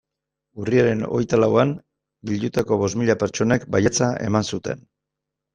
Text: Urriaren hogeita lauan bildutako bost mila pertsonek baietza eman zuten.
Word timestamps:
Urriaren 0.61 1.03
hogeita 1.07 1.39
lauan 1.41 1.75
bildutako 2.29 2.79
bost 2.85 2.99
mila 3.03 3.19
pertsonek 3.25 3.69
baietza 3.77 4.11
eman 4.31 4.53
zuten. 4.55 4.83